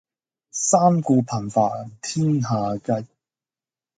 [0.03, 0.07] 三顧
[1.23, 3.05] 頻煩天下計